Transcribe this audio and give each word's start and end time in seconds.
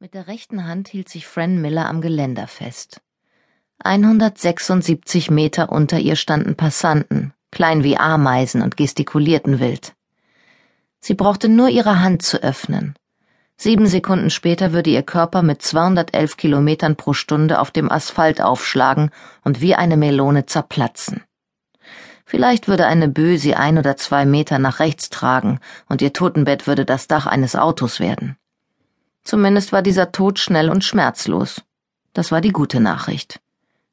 Mit 0.00 0.14
der 0.14 0.28
rechten 0.28 0.64
Hand 0.64 0.86
hielt 0.86 1.08
sich 1.08 1.26
Fran 1.26 1.60
Miller 1.60 1.88
am 1.88 2.00
Geländer 2.00 2.46
fest. 2.46 3.00
176 3.82 5.28
Meter 5.28 5.72
unter 5.72 5.98
ihr 5.98 6.14
standen 6.14 6.54
Passanten, 6.54 7.34
klein 7.50 7.82
wie 7.82 7.96
Ameisen 7.96 8.62
und 8.62 8.76
gestikulierten 8.76 9.58
wild. 9.58 9.96
Sie 11.00 11.14
brauchte 11.14 11.48
nur 11.48 11.68
ihre 11.68 11.98
Hand 11.98 12.22
zu 12.22 12.40
öffnen. 12.40 12.94
Sieben 13.56 13.88
Sekunden 13.88 14.30
später 14.30 14.72
würde 14.72 14.90
ihr 14.90 15.02
Körper 15.02 15.42
mit 15.42 15.62
211 15.62 16.36
Kilometern 16.36 16.94
pro 16.94 17.12
Stunde 17.12 17.58
auf 17.58 17.72
dem 17.72 17.90
Asphalt 17.90 18.40
aufschlagen 18.40 19.10
und 19.42 19.60
wie 19.60 19.74
eine 19.74 19.96
Melone 19.96 20.46
zerplatzen. 20.46 21.24
Vielleicht 22.24 22.68
würde 22.68 22.86
eine 22.86 23.08
Böe 23.08 23.36
sie 23.36 23.56
ein 23.56 23.78
oder 23.78 23.96
zwei 23.96 24.26
Meter 24.26 24.60
nach 24.60 24.78
rechts 24.78 25.10
tragen 25.10 25.58
und 25.88 26.02
ihr 26.02 26.12
Totenbett 26.12 26.68
würde 26.68 26.84
das 26.84 27.08
Dach 27.08 27.26
eines 27.26 27.56
Autos 27.56 27.98
werden. 27.98 28.36
Zumindest 29.28 29.72
war 29.72 29.82
dieser 29.82 30.10
Tod 30.10 30.38
schnell 30.38 30.70
und 30.70 30.84
schmerzlos. 30.84 31.60
Das 32.14 32.32
war 32.32 32.40
die 32.40 32.50
gute 32.50 32.80
Nachricht. 32.80 33.42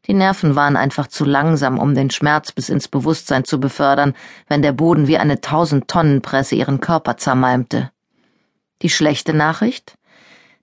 Die 0.06 0.14
Nerven 0.14 0.56
waren 0.56 0.78
einfach 0.78 1.08
zu 1.08 1.26
langsam, 1.26 1.78
um 1.78 1.94
den 1.94 2.10
Schmerz 2.10 2.54
bis 2.54 2.70
ins 2.70 2.88
Bewusstsein 2.88 3.44
zu 3.44 3.60
befördern, 3.60 4.16
wenn 4.48 4.62
der 4.62 4.72
Boden 4.72 5.08
wie 5.08 5.18
eine 5.18 5.42
Tausend-Tonnen-Presse 5.42 6.56
ihren 6.56 6.80
Körper 6.80 7.18
zermalmte. 7.18 7.92
Die 8.82 8.90
schlechte 8.90 9.34
Nachricht? 9.34 9.98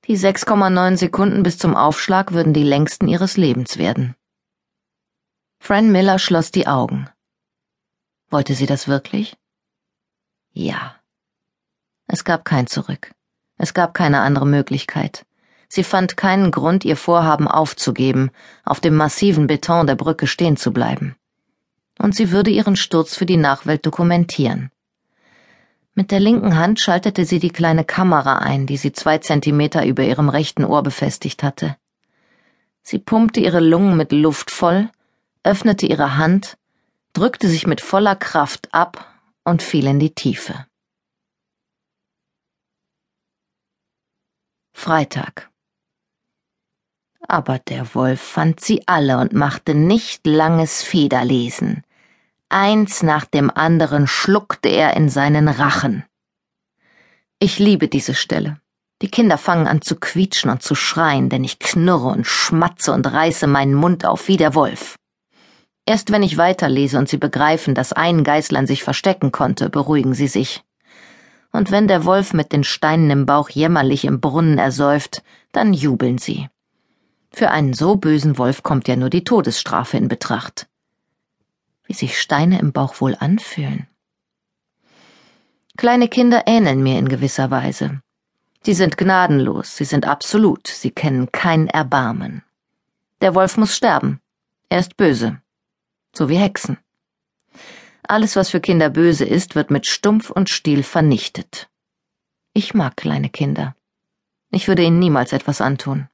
Die 0.07 0.17
6,9 0.17 0.97
Sekunden 0.97 1.43
bis 1.43 1.59
zum 1.59 1.77
Aufschlag 1.77 2.33
würden 2.33 2.55
die 2.55 2.65
längsten 2.65 3.09
ihres 3.09 3.37
Lebens 3.37 3.77
werden. 3.77 4.15
Fran 5.59 5.93
Miller 5.93 6.19
schloss 6.19 6.51
die 6.51 6.67
Augen. 6.67 7.11
Wollte 8.31 8.55
sie 8.55 8.65
das 8.65 8.89
wirklich? 8.89 9.37
Ja. 10.55 10.97
Es 12.07 12.25
gab 12.25 12.47
kein 12.47 12.67
Zurück. 12.67 13.13
Es 13.63 13.75
gab 13.75 13.95
keine 13.95 14.23
andere 14.23 14.45
Möglichkeit. 14.45 15.25
Sie 15.69 15.85
fand 15.85 16.17
keinen 16.17 16.51
Grund, 16.51 16.85
ihr 16.85 16.97
Vorhaben 16.97 17.47
aufzugeben, 17.47 18.33
auf 18.65 18.81
dem 18.81 18.97
massiven 18.97 19.47
Beton 19.47 19.87
der 19.87 19.95
Brücke 19.95 20.27
stehen 20.27 20.57
zu 20.57 20.73
bleiben. 20.73 21.15
Und 21.97 22.17
sie 22.17 22.33
würde 22.33 22.51
ihren 22.51 22.75
Sturz 22.75 23.15
für 23.15 23.25
die 23.25 23.37
Nachwelt 23.37 23.87
dokumentieren. 23.87 24.73
Mit 25.95 26.11
der 26.11 26.19
linken 26.19 26.57
Hand 26.57 26.81
schaltete 26.81 27.25
sie 27.25 27.39
die 27.39 27.53
kleine 27.53 27.85
Kamera 27.85 28.39
ein, 28.39 28.67
die 28.67 28.77
sie 28.77 28.91
zwei 28.91 29.19
Zentimeter 29.19 29.87
über 29.87 30.03
ihrem 30.03 30.29
rechten 30.29 30.65
Ohr 30.65 30.83
befestigt 30.83 31.45
hatte. 31.45 31.77
Sie 32.83 32.99
pumpte 32.99 33.39
ihre 33.39 33.61
Lungen 33.61 33.97
mit 33.97 34.11
Luft 34.11 34.51
voll, 34.51 34.91
öffnete 35.45 35.87
ihre 35.87 36.17
Hand, 36.17 36.57
drückte 37.13 37.47
sich 37.47 37.69
mit 37.69 37.81
voller 37.81 38.17
Kraft 38.17 38.75
ab 38.75 39.07
und 39.45 39.63
fiel 39.63 39.87
in 39.87 40.01
die 40.01 40.17
Tiefe. 40.17 40.67
Freitag. 44.73 45.51
Aber 47.29 47.59
der 47.61 47.95
Wolf 47.95 48.21
fand 48.21 48.61
sie 48.61 48.83
alle 48.87 49.19
und 49.19 49.33
machte 49.33 49.75
nicht 49.75 50.27
langes 50.27 50.83
Federlesen. 50.83 51.85
Eins 52.49 53.03
nach 53.03 53.25
dem 53.25 53.51
anderen 53.51 54.07
schluckte 54.07 54.69
er 54.69 54.97
in 54.97 55.09
seinen 55.09 55.49
Rachen. 55.49 56.05
Ich 57.39 57.59
liebe 57.59 57.89
diese 57.89 58.15
Stelle. 58.15 58.61
Die 59.03 59.11
Kinder 59.11 59.39
fangen 59.39 59.67
an 59.67 59.83
zu 59.83 59.97
quietschen 59.97 60.51
und 60.51 60.63
zu 60.63 60.75
schreien, 60.75 61.29
denn 61.29 61.45
ich 61.45 61.59
knurre 61.59 62.09
und 62.09 62.27
schmatze 62.27 62.93
und 62.93 63.07
reiße 63.07 63.47
meinen 63.47 63.75
Mund 63.75 64.05
auf 64.05 64.29
wie 64.29 64.37
der 64.37 64.55
Wolf. 64.55 64.97
Erst 65.87 66.13
wenn 66.13 66.23
ich 66.23 66.37
weiterlese 66.37 66.99
und 66.99 67.09
sie 67.09 67.17
begreifen, 67.17 67.75
dass 67.75 67.93
ein 67.93 68.25
Geißlein 68.25 68.67
sich 68.67 68.85
verstecken 68.85 69.33
konnte, 69.33 69.71
beruhigen 69.71 70.15
sie 70.15 70.29
sich 70.29 70.63
und 71.53 71.71
wenn 71.71 71.87
der 71.87 72.05
Wolf 72.05 72.33
mit 72.33 72.53
den 72.53 72.65
Steinen 72.65 73.11
im 73.11 73.27
Bauch 73.27 73.51
jämmerlich 73.51 74.05
im 74.05 74.21
Brunnen 74.21 74.59
ersäuft, 74.59 75.23
dann 75.53 75.75
jubeln 75.75 76.19
sie. 76.19 76.49
Für 77.31 77.51
einen 77.51 77.75
so 77.75 77.97
bösen 77.97 78.39
Wolf 78.39 78.63
kommt 78.63 78.89
ja 78.89 78.97
nur 78.97 79.11
die 79.11 79.25
Todesstrafe 79.25 79.97
in 79.97 80.09
Betracht. 80.09 80.67
Wie 81.85 81.95
sich 81.95 82.21
Steine 82.21 82.59
im 82.59 82.73
Bauch 82.73 83.01
wohl 83.01 83.17
anfühlen. 83.19 83.87
Kleine 85.77 86.09
Kinder 86.09 86.45
ähneln 86.47 86.83
mir 86.83 86.99
in 86.99 87.09
gewisser 87.09 87.51
Weise. 87.51 88.03
Sie 88.63 88.75
sind 88.75 88.97
gnadenlos, 88.97 89.77
sie 89.77 89.85
sind 89.85 90.07
absolut, 90.07 90.69
sie 90.69 90.91
kennen 90.91 91.33
kein 91.33 91.69
Erbarmen. 91.69 92.43
Der 93.21 93.35
Wolf 93.35 93.57
muss 93.57 93.75
sterben. 93.75 94.21
Er 94.69 94.81
ist 94.81 94.97
böse. 94.97 95.41
So 96.15 96.29
wie 96.29 96.37
Hexen. 96.37 96.79
Alles, 98.03 98.37
was 98.37 98.51
für 98.51 98.61
Kinder 98.61 98.91
böse 98.91 99.25
ist, 99.25 99.55
wird 99.55 99.71
mit 99.71 99.87
Stumpf 99.87 100.31
und 100.31 100.51
Stiel 100.51 100.83
vernichtet. 100.83 101.69
Ich 102.53 102.75
mag 102.75 102.97
kleine 102.97 103.31
Kinder. 103.31 103.75
Ich 104.51 104.69
würde 104.69 104.83
ihnen 104.83 104.99
niemals 104.99 105.33
etwas 105.33 105.61
antun. 105.61 106.09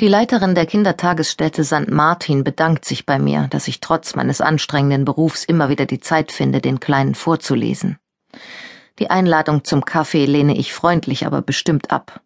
Die 0.00 0.08
Leiterin 0.08 0.56
der 0.56 0.66
Kindertagesstätte 0.66 1.64
St. 1.64 1.88
Martin 1.88 2.42
bedankt 2.42 2.84
sich 2.84 3.06
bei 3.06 3.18
mir, 3.18 3.46
dass 3.48 3.68
ich 3.68 3.80
trotz 3.80 4.16
meines 4.16 4.40
anstrengenden 4.40 5.04
Berufs 5.04 5.44
immer 5.44 5.68
wieder 5.68 5.86
die 5.86 6.00
Zeit 6.00 6.32
finde, 6.32 6.60
den 6.60 6.80
Kleinen 6.80 7.14
vorzulesen. 7.14 7.98
Die 8.98 9.10
Einladung 9.10 9.64
zum 9.64 9.84
Kaffee 9.84 10.26
lehne 10.26 10.56
ich 10.56 10.72
freundlich, 10.72 11.26
aber 11.26 11.42
bestimmt 11.42 11.92
ab. 11.92 12.20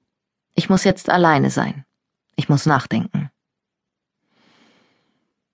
Ich 0.55 0.71
muss 0.71 0.85
jetzt 0.85 1.11
alleine 1.11 1.51
sein. 1.51 1.85
Ich 2.37 2.49
muss 2.49 2.67
nachdenken. 2.67 3.31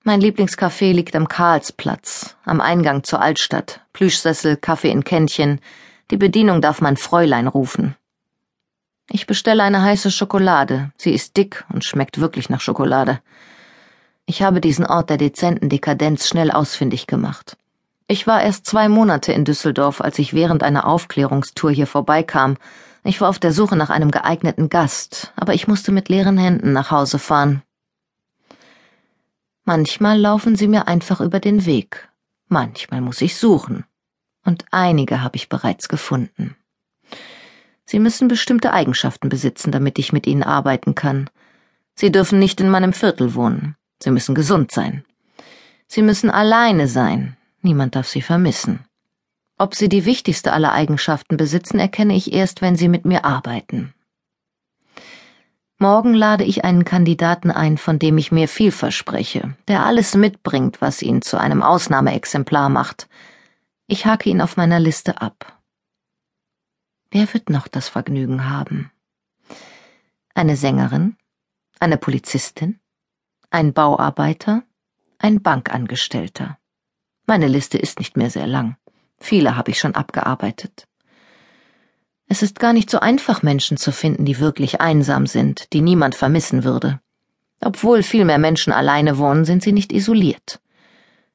Mein 0.06 0.20
Lieblingscafé 0.20 0.92
liegt 0.92 1.16
am 1.16 1.28
Karlsplatz, 1.28 2.36
am 2.44 2.60
Eingang 2.60 3.04
zur 3.04 3.22
Altstadt. 3.22 3.80
Plüschsessel, 3.94 4.58
Kaffee 4.58 4.90
in 4.90 5.02
Kännchen. 5.02 5.62
Die 6.10 6.18
Bedienung 6.18 6.60
darf 6.60 6.82
man 6.82 6.98
Fräulein 6.98 7.48
rufen. 7.48 7.96
Ich 9.08 9.26
bestelle 9.26 9.62
eine 9.62 9.80
heiße 9.80 10.10
Schokolade. 10.10 10.92
Sie 10.98 11.14
ist 11.14 11.38
dick 11.38 11.64
und 11.72 11.86
schmeckt 11.86 12.20
wirklich 12.20 12.50
nach 12.50 12.60
Schokolade. 12.60 13.20
Ich 14.26 14.42
habe 14.42 14.60
diesen 14.60 14.84
Ort 14.84 15.08
der 15.08 15.16
dezenten 15.16 15.70
Dekadenz 15.70 16.28
schnell 16.28 16.50
ausfindig 16.50 17.06
gemacht. 17.06 17.56
Ich 18.06 18.26
war 18.26 18.42
erst 18.42 18.66
zwei 18.66 18.90
Monate 18.90 19.32
in 19.32 19.46
Düsseldorf, 19.46 20.02
als 20.02 20.18
ich 20.18 20.34
während 20.34 20.62
einer 20.62 20.86
Aufklärungstour 20.86 21.70
hier 21.70 21.86
vorbeikam. 21.86 22.58
Ich 23.04 23.22
war 23.22 23.30
auf 23.30 23.38
der 23.38 23.52
Suche 23.52 23.76
nach 23.76 23.88
einem 23.88 24.10
geeigneten 24.10 24.68
Gast, 24.68 25.32
aber 25.34 25.54
ich 25.54 25.66
musste 25.66 25.92
mit 25.92 26.10
leeren 26.10 26.36
Händen 26.36 26.74
nach 26.74 26.90
Hause 26.90 27.18
fahren. 27.18 27.62
Manchmal 29.64 30.18
laufen 30.20 30.56
sie 30.56 30.68
mir 30.68 30.88
einfach 30.88 31.20
über 31.20 31.40
den 31.40 31.64
Weg, 31.64 32.08
manchmal 32.48 33.00
muss 33.00 33.22
ich 33.22 33.36
suchen, 33.36 33.84
und 34.44 34.66
einige 34.70 35.22
habe 35.22 35.36
ich 35.36 35.48
bereits 35.48 35.88
gefunden. 35.88 36.56
Sie 37.86 37.98
müssen 37.98 38.28
bestimmte 38.28 38.72
Eigenschaften 38.72 39.28
besitzen, 39.28 39.72
damit 39.72 39.98
ich 39.98 40.12
mit 40.12 40.26
ihnen 40.26 40.42
arbeiten 40.42 40.94
kann. 40.94 41.30
Sie 41.94 42.10
dürfen 42.10 42.38
nicht 42.38 42.60
in 42.60 42.68
meinem 42.68 42.92
Viertel 42.92 43.34
wohnen. 43.34 43.76
Sie 44.02 44.10
müssen 44.10 44.34
gesund 44.34 44.70
sein. 44.70 45.04
Sie 45.86 46.02
müssen 46.02 46.30
alleine 46.30 46.88
sein. 46.88 47.36
Niemand 47.62 47.94
darf 47.94 48.08
sie 48.08 48.22
vermissen. 48.22 48.84
Ob 49.56 49.74
sie 49.74 49.88
die 49.88 50.04
wichtigste 50.04 50.52
aller 50.52 50.72
Eigenschaften 50.72 51.36
besitzen, 51.36 51.78
erkenne 51.78 52.14
ich 52.14 52.32
erst, 52.32 52.60
wenn 52.60 52.76
sie 52.76 52.88
mit 52.88 53.04
mir 53.04 53.24
arbeiten. 53.24 53.94
Morgen 55.84 56.14
lade 56.14 56.44
ich 56.44 56.64
einen 56.64 56.86
Kandidaten 56.86 57.50
ein, 57.50 57.76
von 57.76 57.98
dem 57.98 58.16
ich 58.16 58.32
mir 58.32 58.48
viel 58.48 58.72
verspreche, 58.72 59.54
der 59.68 59.84
alles 59.84 60.14
mitbringt, 60.14 60.80
was 60.80 61.02
ihn 61.02 61.20
zu 61.20 61.38
einem 61.38 61.62
Ausnahmeexemplar 61.62 62.70
macht. 62.70 63.06
Ich 63.86 64.06
hake 64.06 64.30
ihn 64.30 64.40
auf 64.40 64.56
meiner 64.56 64.80
Liste 64.80 65.20
ab. 65.20 65.60
Wer 67.10 67.34
wird 67.34 67.50
noch 67.50 67.68
das 67.68 67.90
Vergnügen 67.90 68.48
haben? 68.48 68.92
Eine 70.32 70.56
Sängerin? 70.56 71.18
Eine 71.80 71.98
Polizistin? 71.98 72.80
Ein 73.50 73.74
Bauarbeiter? 73.74 74.62
Ein 75.18 75.42
Bankangestellter? 75.42 76.56
Meine 77.26 77.46
Liste 77.46 77.76
ist 77.76 77.98
nicht 77.98 78.16
mehr 78.16 78.30
sehr 78.30 78.46
lang. 78.46 78.78
Viele 79.18 79.54
habe 79.54 79.70
ich 79.70 79.78
schon 79.78 79.94
abgearbeitet. 79.94 80.88
Es 82.34 82.42
ist 82.42 82.58
gar 82.58 82.72
nicht 82.72 82.90
so 82.90 82.98
einfach, 82.98 83.44
Menschen 83.44 83.76
zu 83.76 83.92
finden, 83.92 84.24
die 84.24 84.40
wirklich 84.40 84.80
einsam 84.80 85.28
sind, 85.28 85.72
die 85.72 85.80
niemand 85.80 86.16
vermissen 86.16 86.64
würde. 86.64 86.98
Obwohl 87.60 88.02
viel 88.02 88.24
mehr 88.24 88.40
Menschen 88.40 88.72
alleine 88.72 89.18
wohnen, 89.18 89.44
sind 89.44 89.62
sie 89.62 89.70
nicht 89.70 89.92
isoliert. 89.92 90.58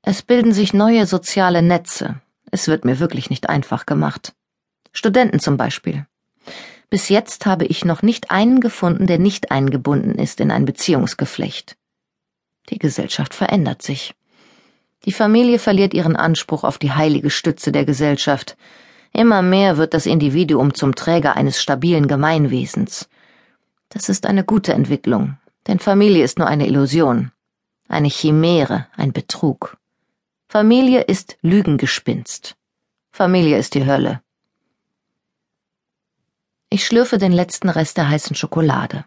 Es 0.01 0.21
bilden 0.23 0.51
sich 0.51 0.73
neue 0.73 1.05
soziale 1.05 1.61
Netze. 1.61 2.19
Es 2.51 2.67
wird 2.67 2.83
mir 2.83 2.99
wirklich 2.99 3.29
nicht 3.29 3.47
einfach 3.47 3.85
gemacht. 3.85 4.33
Studenten 4.91 5.39
zum 5.39 5.55
Beispiel. 5.55 6.05
Bis 6.89 7.07
jetzt 7.07 7.45
habe 7.45 7.63
ich 7.63 7.85
noch 7.85 8.01
nicht 8.01 8.29
einen 8.29 8.59
gefunden, 8.59 9.07
der 9.07 9.19
nicht 9.19 9.51
eingebunden 9.51 10.15
ist 10.15 10.41
in 10.41 10.51
ein 10.51 10.65
Beziehungsgeflecht. 10.65 11.77
Die 12.71 12.77
Gesellschaft 12.77 13.33
verändert 13.33 13.83
sich. 13.83 14.15
Die 15.05 15.13
Familie 15.13 15.59
verliert 15.59 15.93
ihren 15.93 16.17
Anspruch 16.17 16.65
auf 16.65 16.77
die 16.77 16.91
heilige 16.91 17.29
Stütze 17.29 17.71
der 17.71 17.85
Gesellschaft, 17.85 18.57
Immer 19.13 19.41
mehr 19.41 19.77
wird 19.77 19.93
das 19.93 20.05
Individuum 20.05 20.73
zum 20.73 20.95
Träger 20.95 21.35
eines 21.35 21.61
stabilen 21.61 22.07
Gemeinwesens. 22.07 23.09
Das 23.89 24.07
ist 24.09 24.25
eine 24.25 24.43
gute 24.43 24.73
Entwicklung, 24.73 25.37
denn 25.67 25.79
Familie 25.79 26.23
ist 26.23 26.37
nur 26.37 26.47
eine 26.47 26.67
Illusion, 26.67 27.31
eine 27.87 28.09
Chimäre, 28.09 28.87
ein 28.95 29.13
Betrug. 29.13 29.77
Familie 30.47 31.01
ist 31.01 31.37
Lügengespinst. 31.41 32.55
Familie 33.11 33.57
ist 33.57 33.73
die 33.73 33.85
Hölle. 33.85 34.21
Ich 36.69 36.85
schlürfe 36.85 37.17
den 37.17 37.31
letzten 37.31 37.69
Rest 37.69 37.97
der 37.97 38.09
heißen 38.09 38.35
Schokolade. 38.35 39.05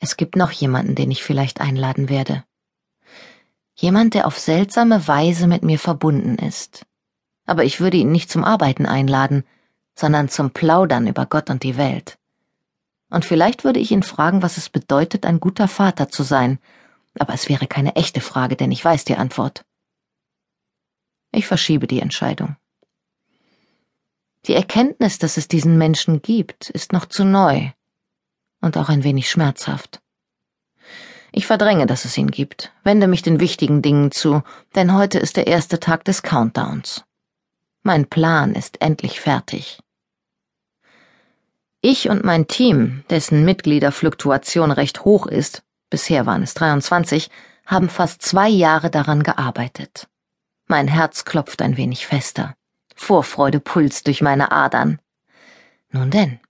Es 0.00 0.16
gibt 0.16 0.36
noch 0.36 0.52
jemanden, 0.52 0.94
den 0.94 1.10
ich 1.10 1.24
vielleicht 1.24 1.60
einladen 1.60 2.08
werde. 2.08 2.44
Jemand, 3.74 4.14
der 4.14 4.26
auf 4.26 4.38
seltsame 4.38 5.06
Weise 5.08 5.48
mit 5.48 5.62
mir 5.62 5.78
verbunden 5.78 6.36
ist. 6.36 6.86
Aber 7.48 7.64
ich 7.64 7.80
würde 7.80 7.96
ihn 7.96 8.12
nicht 8.12 8.30
zum 8.30 8.44
Arbeiten 8.44 8.84
einladen, 8.84 9.42
sondern 9.94 10.28
zum 10.28 10.50
Plaudern 10.50 11.06
über 11.06 11.24
Gott 11.24 11.48
und 11.48 11.62
die 11.62 11.78
Welt. 11.78 12.18
Und 13.08 13.24
vielleicht 13.24 13.64
würde 13.64 13.80
ich 13.80 13.90
ihn 13.90 14.02
fragen, 14.02 14.42
was 14.42 14.58
es 14.58 14.68
bedeutet, 14.68 15.24
ein 15.24 15.40
guter 15.40 15.66
Vater 15.66 16.10
zu 16.10 16.24
sein, 16.24 16.58
aber 17.18 17.32
es 17.32 17.48
wäre 17.48 17.66
keine 17.66 17.96
echte 17.96 18.20
Frage, 18.20 18.54
denn 18.54 18.70
ich 18.70 18.84
weiß 18.84 19.06
die 19.06 19.16
Antwort. 19.16 19.64
Ich 21.32 21.46
verschiebe 21.46 21.86
die 21.86 22.00
Entscheidung. 22.00 22.56
Die 24.44 24.54
Erkenntnis, 24.54 25.18
dass 25.18 25.38
es 25.38 25.48
diesen 25.48 25.78
Menschen 25.78 26.20
gibt, 26.20 26.68
ist 26.68 26.92
noch 26.92 27.06
zu 27.06 27.24
neu 27.24 27.70
und 28.60 28.76
auch 28.76 28.90
ein 28.90 29.04
wenig 29.04 29.30
schmerzhaft. 29.30 30.02
Ich 31.32 31.46
verdränge, 31.46 31.86
dass 31.86 32.04
es 32.04 32.18
ihn 32.18 32.30
gibt, 32.30 32.72
wende 32.84 33.06
mich 33.06 33.22
den 33.22 33.40
wichtigen 33.40 33.80
Dingen 33.80 34.10
zu, 34.10 34.42
denn 34.74 34.92
heute 34.92 35.18
ist 35.18 35.38
der 35.38 35.46
erste 35.46 35.80
Tag 35.80 36.04
des 36.04 36.22
Countdowns. 36.22 37.07
Mein 37.82 38.08
Plan 38.08 38.54
ist 38.54 38.80
endlich 38.80 39.20
fertig. 39.20 39.80
Ich 41.80 42.08
und 42.08 42.24
mein 42.24 42.48
Team, 42.48 43.04
dessen 43.08 43.44
Mitgliederfluktuation 43.44 44.72
recht 44.72 45.04
hoch 45.04 45.26
ist, 45.26 45.62
bisher 45.90 46.26
waren 46.26 46.42
es 46.42 46.54
23, 46.54 47.30
haben 47.66 47.88
fast 47.88 48.22
zwei 48.22 48.48
Jahre 48.48 48.90
daran 48.90 49.22
gearbeitet. 49.22 50.08
Mein 50.66 50.88
Herz 50.88 51.24
klopft 51.24 51.62
ein 51.62 51.76
wenig 51.76 52.06
fester. 52.06 52.56
Vorfreude 52.96 53.60
pulst 53.60 54.06
durch 54.06 54.22
meine 54.22 54.50
Adern. 54.50 55.00
Nun 55.90 56.10
denn, 56.10 56.40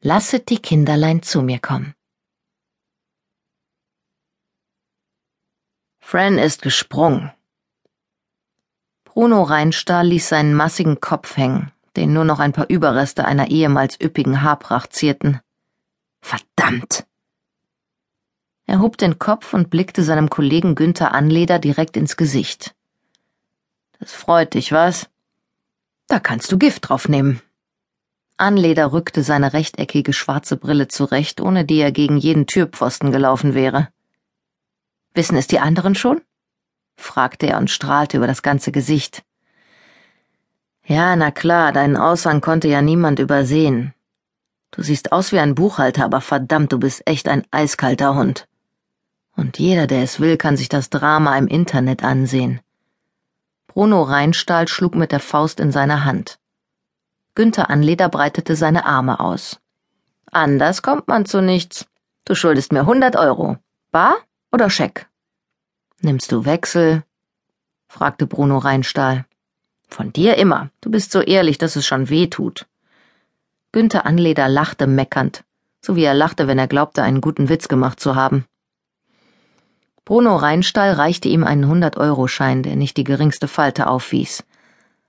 lasset 0.00 0.48
die 0.48 0.58
Kinderlein 0.58 1.22
zu 1.22 1.42
mir 1.42 1.58
kommen. 1.58 1.94
Fran 6.00 6.38
ist 6.38 6.62
gesprungen. 6.62 7.32
Bruno 9.14 9.44
Reinstahl 9.44 10.08
ließ 10.08 10.28
seinen 10.28 10.54
massigen 10.54 11.00
Kopf 11.00 11.36
hängen, 11.36 11.70
den 11.94 12.12
nur 12.12 12.24
noch 12.24 12.40
ein 12.40 12.52
paar 12.52 12.68
Überreste 12.68 13.24
einer 13.24 13.48
ehemals 13.48 13.96
üppigen 14.00 14.42
Haarpracht 14.42 14.92
zierten. 14.92 15.38
Verdammt! 16.20 17.06
Er 18.66 18.80
hob 18.80 18.98
den 18.98 19.20
Kopf 19.20 19.54
und 19.54 19.70
blickte 19.70 20.02
seinem 20.02 20.30
Kollegen 20.30 20.74
Günther 20.74 21.14
Anleder 21.14 21.60
direkt 21.60 21.96
ins 21.96 22.16
Gesicht. 22.16 22.74
Das 24.00 24.12
freut 24.12 24.54
dich, 24.54 24.72
was? 24.72 25.08
Da 26.08 26.18
kannst 26.18 26.50
du 26.50 26.58
Gift 26.58 26.88
drauf 26.88 27.08
nehmen. 27.08 27.40
Anleder 28.36 28.92
rückte 28.92 29.22
seine 29.22 29.52
rechteckige 29.52 30.12
schwarze 30.12 30.56
Brille 30.56 30.88
zurecht, 30.88 31.40
ohne 31.40 31.64
die 31.64 31.78
er 31.78 31.92
gegen 31.92 32.16
jeden 32.16 32.48
Türpfosten 32.48 33.12
gelaufen 33.12 33.54
wäre. 33.54 33.90
Wissen 35.12 35.36
es 35.36 35.46
die 35.46 35.60
anderen 35.60 35.94
schon? 35.94 36.20
Fragte 36.96 37.46
er 37.46 37.58
und 37.58 37.70
strahlte 37.70 38.16
über 38.16 38.26
das 38.26 38.42
ganze 38.42 38.72
Gesicht. 38.72 39.24
Ja, 40.84 41.16
na 41.16 41.30
klar, 41.30 41.72
deinen 41.72 41.96
Aushang 41.96 42.40
konnte 42.40 42.68
ja 42.68 42.82
niemand 42.82 43.18
übersehen. 43.18 43.94
Du 44.70 44.82
siehst 44.82 45.12
aus 45.12 45.32
wie 45.32 45.38
ein 45.38 45.54
Buchhalter, 45.54 46.04
aber 46.04 46.20
verdammt, 46.20 46.72
du 46.72 46.78
bist 46.78 47.02
echt 47.06 47.28
ein 47.28 47.44
eiskalter 47.50 48.14
Hund. 48.14 48.46
Und 49.36 49.58
jeder, 49.58 49.86
der 49.86 50.02
es 50.02 50.20
will, 50.20 50.36
kann 50.36 50.56
sich 50.56 50.68
das 50.68 50.90
Drama 50.90 51.36
im 51.38 51.46
Internet 51.46 52.04
ansehen. 52.04 52.60
Bruno 53.66 54.02
Reinstahl 54.02 54.68
schlug 54.68 54.94
mit 54.94 55.10
der 55.10 55.20
Faust 55.20 55.58
in 55.58 55.72
seine 55.72 56.04
Hand. 56.04 56.38
Günther 57.34 57.70
Anleder 57.70 58.08
breitete 58.08 58.54
seine 58.54 58.84
Arme 58.84 59.18
aus. 59.18 59.58
Anders 60.30 60.82
kommt 60.82 61.08
man 61.08 61.24
zu 61.24 61.40
nichts. 61.40 61.86
Du 62.24 62.34
schuldest 62.34 62.72
mir 62.72 62.86
hundert 62.86 63.16
Euro. 63.16 63.56
Bar 63.90 64.16
oder 64.52 64.70
Scheck? 64.70 65.08
Nimmst 66.04 66.30
du 66.32 66.44
Wechsel? 66.44 67.02
fragte 67.88 68.26
Bruno 68.26 68.58
Reinstahl. 68.58 69.24
Von 69.88 70.12
dir 70.12 70.36
immer. 70.36 70.68
Du 70.82 70.90
bist 70.90 71.10
so 71.12 71.22
ehrlich, 71.22 71.56
dass 71.56 71.76
es 71.76 71.86
schon 71.86 72.10
weh 72.10 72.26
tut. 72.26 72.66
Günther 73.72 74.04
Anleder 74.04 74.50
lachte 74.50 74.86
meckernd, 74.86 75.44
so 75.80 75.96
wie 75.96 76.04
er 76.04 76.12
lachte, 76.12 76.46
wenn 76.46 76.58
er 76.58 76.68
glaubte, 76.68 77.02
einen 77.02 77.22
guten 77.22 77.48
Witz 77.48 77.68
gemacht 77.68 78.00
zu 78.00 78.16
haben. 78.16 78.44
Bruno 80.04 80.36
Reinstall 80.36 80.92
reichte 80.92 81.28
ihm 81.28 81.42
einen 81.42 81.68
Hundert-Euro-Schein, 81.68 82.62
der 82.62 82.76
nicht 82.76 82.98
die 82.98 83.04
geringste 83.04 83.48
Falte 83.48 83.86
aufwies. 83.86 84.44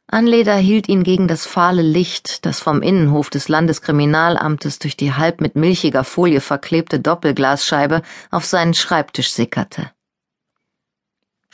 Anleder 0.07 0.56
hielt 0.56 0.88
ihn 0.88 1.03
gegen 1.03 1.27
das 1.27 1.45
fahle 1.45 1.81
Licht, 1.81 2.45
das 2.45 2.62
vom 2.62 2.81
Innenhof 2.81 3.30
des 3.30 3.50
Landeskriminalamtes 3.50 4.80
durch 4.80 4.95
die 4.95 5.12
halb 5.12 5.41
mit 5.41 5.57
milchiger 5.57 6.06
Folie 6.06 6.39
verklebte 6.39 7.01
Doppelglasscheibe 7.01 8.01
auf 8.31 8.45
seinen 8.45 8.74
Schreibtisch 8.74 9.31
sickerte. 9.31 9.91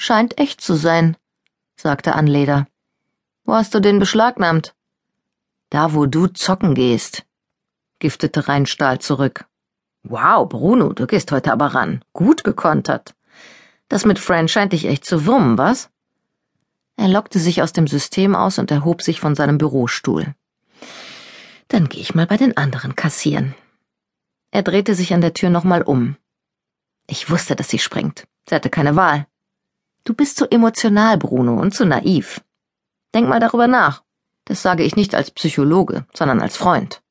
Scheint 0.04 0.40
echt 0.40 0.62
zu 0.62 0.74
sein, 0.74 1.16
sagte 1.76 2.16
Anleder. 2.16 2.66
Wo 3.44 3.54
hast 3.54 3.76
du 3.76 3.80
den 3.80 4.00
beschlagnahmt? 4.00 4.74
Da, 5.70 5.94
wo 5.94 6.08
du 6.08 6.26
zocken 6.26 6.74
gehst, 6.74 7.24
giftete 8.00 8.48
Reinstahl 8.48 8.98
zurück. 8.98 9.46
Wow, 10.02 10.50
Bruno, 10.50 10.94
du 10.94 11.06
gehst 11.06 11.32
heute 11.32 11.52
aber 11.52 11.68
ran. 11.76 12.04
Gut 12.14 12.44
gekontert. 12.44 13.14
Das 13.90 14.04
mit 14.04 14.18
Fran 14.18 14.48
scheint 14.48 14.74
dich 14.74 14.86
echt 14.86 15.06
zu 15.06 15.28
wurmen, 15.28 15.60
was? 15.60 15.92
Er 16.98 17.08
lockte 17.08 17.38
sich 17.38 17.62
aus 17.62 17.72
dem 17.72 17.86
System 17.86 18.34
aus 18.34 18.58
und 18.58 18.72
erhob 18.72 19.04
sich 19.04 19.20
von 19.20 19.36
seinem 19.36 19.60
Bürostuhl. 19.60 20.34
Dann 21.68 21.90
geh 21.90 22.00
ich 22.00 22.16
mal 22.16 22.26
bei 22.26 22.38
den 22.38 22.58
anderen 22.58 22.96
kassieren. 22.96 23.54
Er 24.50 24.64
drehte 24.64 24.96
sich 24.96 25.14
an 25.14 25.22
der 25.22 25.36
Tür 25.36 25.52
nochmal 25.52 25.84
um. 25.84 26.16
Ich 27.06 27.30
wusste, 27.30 27.56
dass 27.56 27.70
sie 27.70 27.78
springt. 27.78 28.26
Sie 28.50 28.56
hatte 28.56 28.72
keine 28.72 28.96
Wahl. 28.96 29.28
Du 30.04 30.14
bist 30.14 30.38
zu 30.38 30.50
emotional, 30.50 31.18
Bruno, 31.18 31.60
und 31.60 31.74
zu 31.74 31.86
naiv. 31.86 32.42
Denk 33.14 33.28
mal 33.28 33.40
darüber 33.40 33.68
nach. 33.68 34.04
Das 34.46 34.62
sage 34.62 34.84
ich 34.84 34.96
nicht 34.96 35.14
als 35.14 35.32
Psychologe, 35.32 36.06
sondern 36.14 36.42
als 36.42 36.58
Freund. 36.58 37.02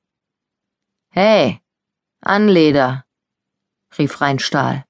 Hey, 1.11 1.61
Anleder, 2.21 3.05
rief 3.97 4.21
Reinstahl. 4.21 4.85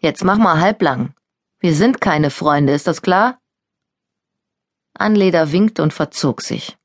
Jetzt 0.00 0.24
mach 0.24 0.38
mal 0.38 0.60
halblang. 0.60 1.14
Wir 1.58 1.74
sind 1.74 2.00
keine 2.00 2.30
Freunde, 2.30 2.72
ist 2.72 2.86
das 2.86 3.02
klar? 3.02 3.40
Anleder 4.94 5.52
winkte 5.52 5.82
und 5.82 5.92
verzog 5.92 6.42
sich. 6.42 6.78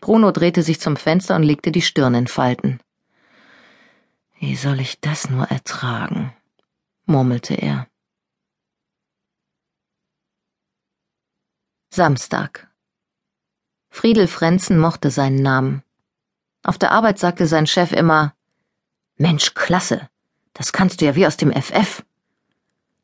Bruno 0.00 0.32
drehte 0.32 0.62
sich 0.62 0.80
zum 0.80 0.96
Fenster 0.96 1.36
und 1.36 1.44
legte 1.44 1.70
die 1.70 1.82
Stirn 1.82 2.14
in 2.14 2.26
Falten. 2.26 2.80
Wie 4.38 4.56
soll 4.56 4.80
ich 4.80 5.00
das 5.00 5.30
nur 5.30 5.46
ertragen? 5.46 6.32
murmelte 7.06 7.54
er. 7.54 7.86
Samstag. 11.94 12.68
Friedel 13.90 14.26
Frenzen 14.26 14.78
mochte 14.78 15.10
seinen 15.10 15.42
Namen. 15.42 15.82
Auf 16.64 16.78
der 16.78 16.90
Arbeit 16.90 17.18
sagte 17.18 17.46
sein 17.46 17.66
Chef 17.66 17.92
immer 17.92 18.32
Mensch, 19.18 19.52
klasse. 19.52 20.08
Das 20.54 20.72
kannst 20.72 21.02
du 21.02 21.04
ja 21.04 21.16
wie 21.16 21.26
aus 21.26 21.36
dem 21.36 21.52
FF. 21.52 22.02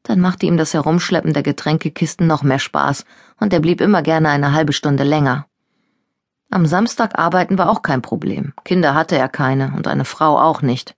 Dann 0.05 0.21
machte 0.21 0.47
ihm 0.47 0.57
das 0.57 0.73
Herumschleppen 0.73 1.35
der 1.35 1.43
Getränkekisten 1.43 2.27
noch 2.27 2.43
mehr 2.43 2.59
Spaß, 2.59 3.05
und 3.39 3.53
er 3.53 3.61
blieb 3.61 3.83
immer 3.83 4.01
gerne 4.01 4.31
eine 4.31 4.55
halbe 4.55 4.73
Stunde 4.73 5.05
länger. 5.05 5.47
Am 6.49 6.65
Samstag 6.65 7.19
arbeiten 7.19 7.59
war 7.59 7.69
auch 7.69 7.83
kein 7.83 8.01
Problem. 8.01 8.55
Kinder 8.65 8.95
hatte 8.95 9.19
er 9.19 9.29
keine 9.29 9.75
und 9.77 9.87
eine 9.87 10.07
Frau 10.07 10.41
auch 10.41 10.63
nicht. 10.63 10.97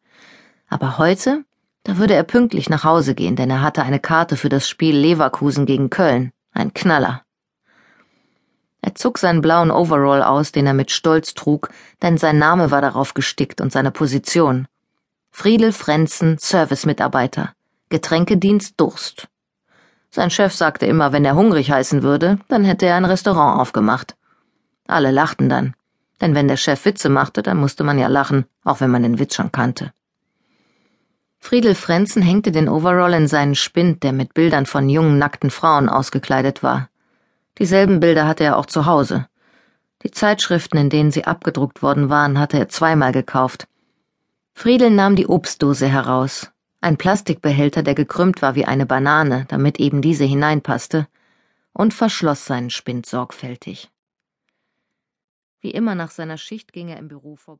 Aber 0.69 0.97
heute, 0.99 1.45
da 1.83 1.97
würde 1.97 2.15
er 2.15 2.23
pünktlich 2.23 2.71
nach 2.71 2.85
Hause 2.85 3.17
gehen, 3.17 3.35
denn 3.35 3.51
er 3.51 3.63
hatte 3.63 3.83
eine 3.83 3.99
Karte 3.99 4.37
für 4.37 4.49
das 4.49 4.69
Spiel 4.69 4.97
Leverkusen 4.97 5.67
gegen 5.67 5.91
Köln. 5.91 6.31
Ein 6.53 6.73
Knaller. 6.73 7.25
Er 8.91 8.97
zog 8.97 9.19
seinen 9.19 9.41
blauen 9.41 9.71
Overall 9.71 10.21
aus, 10.21 10.51
den 10.51 10.67
er 10.67 10.75
mit 10.75 10.91
Stolz 10.91 11.35
trug, 11.35 11.69
denn 12.03 12.19
sein 12.19 12.39
Name 12.39 12.73
war 12.73 12.83
darauf 12.83 13.15
gestickt 13.15 13.61
und 13.61 13.71
seine 13.71 13.93
Position. 13.93 14.67
Friedel 15.31 15.71
Frenzen, 15.71 16.39
Servicemitarbeiter. 16.39 17.53
Getränkedienst 17.89 18.75
Durst. 18.81 19.29
Sein 20.11 20.29
Chef 20.29 20.53
sagte 20.53 20.87
immer, 20.87 21.13
wenn 21.13 21.25
er 21.25 21.37
hungrig 21.37 21.71
heißen 21.71 22.03
würde, 22.03 22.41
dann 22.49 22.65
hätte 22.65 22.87
er 22.87 22.97
ein 22.97 23.05
Restaurant 23.05 23.61
aufgemacht. 23.61 24.17
Alle 24.89 25.13
lachten 25.13 25.49
dann, 25.49 25.75
denn 26.21 26.35
wenn 26.35 26.49
der 26.49 26.57
Chef 26.57 26.85
Witze 26.85 27.11
machte, 27.11 27.45
dann 27.45 27.59
musste 27.59 27.85
man 27.85 27.97
ja 27.97 28.09
lachen, 28.09 28.45
auch 28.65 28.81
wenn 28.81 28.91
man 28.91 29.05
den 29.05 29.21
Witz 29.21 29.37
schon 29.37 29.53
kannte. 29.53 29.93
Friedel 31.39 31.77
Frenzen 31.77 32.23
hängte 32.23 32.51
den 32.51 32.69
Overall 32.69 33.15
in 33.15 33.29
seinen 33.29 33.55
Spind, 33.55 34.03
der 34.03 34.13
mit 34.13 34.35
Bildern 34.35 34.67
von 34.67 34.89
jungen, 34.89 35.17
nackten 35.17 35.51
Frauen 35.51 35.89
ausgekleidet 35.89 36.65
war. 36.65 36.89
Dieselben 37.61 38.00
Bilder 38.00 38.26
hatte 38.26 38.43
er 38.43 38.57
auch 38.57 38.67
zu 38.67 38.87
Hause. 38.87 39.29
Die 40.02 40.11
Zeitschriften, 40.11 40.79
in 40.79 40.88
denen 40.88 41.11
sie 41.11 41.26
abgedruckt 41.26 41.83
worden 41.83 42.09
waren, 42.09 42.38
hatte 42.38 42.59
er 42.59 42.71
zweimal 42.71 43.12
gekauft. 43.12 43.69
Friedel 44.55 44.90
nahm 44.90 45.14
die 45.14 45.26
Obstdose 45.26 45.87
heraus, 45.87 46.50
ein 46.81 46.97
Plastikbehälter, 46.97 47.83
der 47.83 47.95
gekrümmt 47.95 48.40
war 48.40 48.55
wie 48.55 48.64
eine 48.64 48.87
Banane, 48.87 49.45
damit 49.49 49.79
eben 49.79 50.00
diese 50.00 50.25
hineinpasste, 50.25 51.07
und 51.75 51.93
verschloss 51.93 52.47
seinen 52.47 52.71
Spind 52.71 53.05
sorgfältig. 53.05 53.90
Wie 55.61 55.71
immer 55.71 55.95
nach 55.95 56.11
seiner 56.11 56.38
Schicht 56.38 56.73
ging 56.73 56.88
er 56.88 56.97
im 56.97 57.09
Büro 57.09 57.37
vorbei. 57.37 57.59